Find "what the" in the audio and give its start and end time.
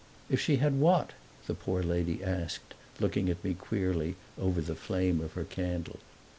0.79-1.53